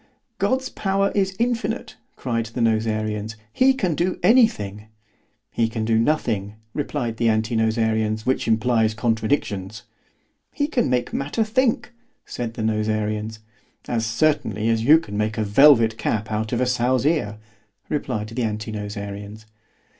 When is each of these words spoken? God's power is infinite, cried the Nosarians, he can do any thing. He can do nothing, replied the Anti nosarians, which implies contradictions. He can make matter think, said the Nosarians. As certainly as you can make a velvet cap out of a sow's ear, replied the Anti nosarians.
God's 0.39 0.69
power 0.69 1.11
is 1.13 1.35
infinite, 1.37 1.95
cried 2.15 2.47
the 2.47 2.59
Nosarians, 2.59 3.35
he 3.53 3.71
can 3.75 3.93
do 3.93 4.19
any 4.23 4.47
thing. 4.47 4.87
He 5.51 5.69
can 5.69 5.85
do 5.85 5.99
nothing, 5.99 6.55
replied 6.73 7.17
the 7.17 7.29
Anti 7.29 7.55
nosarians, 7.57 8.25
which 8.25 8.47
implies 8.47 8.95
contradictions. 8.95 9.83
He 10.51 10.65
can 10.67 10.89
make 10.89 11.13
matter 11.13 11.43
think, 11.43 11.93
said 12.25 12.55
the 12.55 12.63
Nosarians. 12.63 13.41
As 13.87 14.03
certainly 14.07 14.69
as 14.69 14.83
you 14.83 14.97
can 14.97 15.17
make 15.19 15.37
a 15.37 15.43
velvet 15.43 15.99
cap 15.99 16.31
out 16.31 16.51
of 16.51 16.59
a 16.61 16.65
sow's 16.65 17.05
ear, 17.05 17.37
replied 17.87 18.29
the 18.29 18.41
Anti 18.41 18.71
nosarians. 18.71 19.45